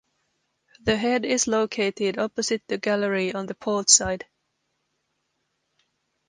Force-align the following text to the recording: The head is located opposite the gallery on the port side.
The 0.79 0.97
head 0.97 1.25
is 1.25 1.45
located 1.45 2.17
opposite 2.17 2.63
the 2.65 2.79
gallery 2.79 3.35
on 3.35 3.45
the 3.45 3.53
port 3.53 3.87
side. 3.87 4.25